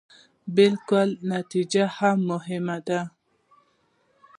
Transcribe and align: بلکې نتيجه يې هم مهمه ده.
بلکې 0.55 1.01
نتيجه 1.33 1.83
يې 1.85 1.91
هم 1.95 2.17
مهمه 2.29 2.77
ده. 2.87 3.01